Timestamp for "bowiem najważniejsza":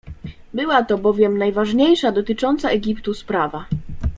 0.97-2.11